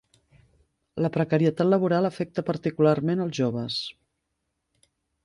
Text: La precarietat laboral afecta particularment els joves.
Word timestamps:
La 1.05 1.11
precarietat 1.17 1.69
laboral 1.73 2.09
afecta 2.09 2.45
particularment 2.47 3.21
els 3.27 3.39
joves. 3.41 3.77